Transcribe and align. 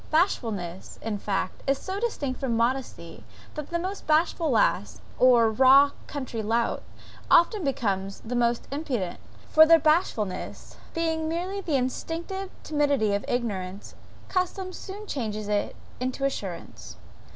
Bashfulness, 0.09 0.97
in 1.03 1.19
fact, 1.19 1.61
is 1.67 1.77
so 1.77 1.99
distinct 1.99 2.39
from 2.39 2.57
modesty, 2.57 3.23
that 3.53 3.69
the 3.69 3.77
most 3.77 4.07
bashful 4.07 4.49
lass, 4.49 4.99
or 5.19 5.51
raw 5.51 5.91
country 6.07 6.41
lout, 6.41 6.81
often 7.29 7.63
becomes 7.63 8.19
the 8.21 8.35
most 8.35 8.67
impudent; 8.71 9.19
for 9.51 9.63
their 9.63 9.77
bashfulness 9.77 10.75
being 10.95 11.29
merely 11.29 11.61
the 11.61 11.75
instinctive 11.75 12.49
timidity 12.63 13.13
of 13.13 13.23
ignorance, 13.27 13.93
custom 14.27 14.73
soon 14.73 15.05
changes 15.05 15.47
it 15.47 15.75
into 15.99 16.25
assurance. 16.25 16.97